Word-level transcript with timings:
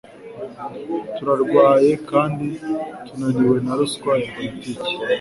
Turarwaye 1.15 1.91
kandi 2.09 2.47
tunaniwe 3.05 3.57
na 3.65 3.73
ruswa 3.79 4.11
ya 4.23 4.29
politiki 4.35 4.83